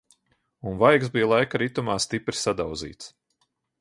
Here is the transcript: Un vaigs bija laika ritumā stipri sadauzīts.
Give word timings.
Un 0.69 0.79
vaigs 0.83 1.11
bija 1.17 1.27
laika 1.33 1.61
ritumā 1.63 1.99
stipri 2.07 2.41
sadauzīts. 2.47 3.13